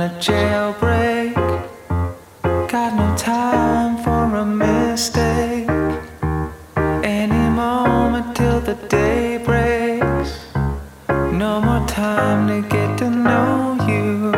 [0.00, 1.34] on a jailbreak.
[2.42, 5.68] Got no time for a mistake.
[7.04, 10.46] Any moment till the day breaks.
[11.08, 14.32] No more time to get to know you.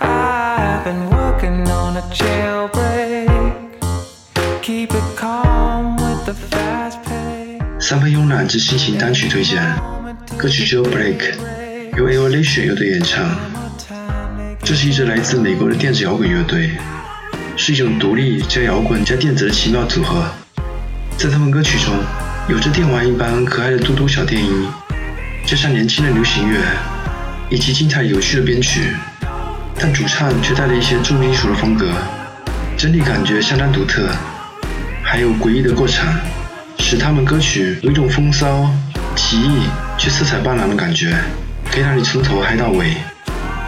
[0.00, 3.28] I've been working on a jailbreak.
[4.62, 7.60] Keep it calm with the fast pace.
[7.80, 9.60] 三分慵懒之心情单曲推荐，
[10.38, 11.34] 歌曲《Jailbreak》
[11.96, 13.51] 由 AWOLNATION 乐队演唱。
[14.64, 16.70] 这是一支来自美国的电子摇滚乐队，
[17.56, 20.24] 是一种独立加摇滚加电子的奇妙组合。
[21.16, 21.92] 在他们歌曲中，
[22.48, 24.68] 有着电玩一般可爱的嘟嘟小电音，
[25.44, 26.60] 加上年轻的流行乐，
[27.50, 28.92] 以及精彩有趣的编曲，
[29.80, 31.90] 但主唱却带了一些重金属的风格，
[32.78, 34.08] 整体感觉相当独特。
[35.02, 36.14] 还有诡异的过场，
[36.78, 38.70] 使他们歌曲有一种风骚、
[39.16, 39.64] 奇异
[39.98, 41.16] 却色彩斑斓的感觉，
[41.68, 42.94] 可以让你从头嗨到尾。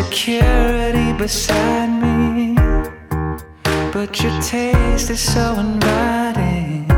[0.00, 2.54] insecurity beside me.
[3.92, 6.88] But your taste is so inviting.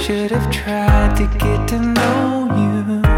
[0.00, 3.11] Should have tried to get to know you.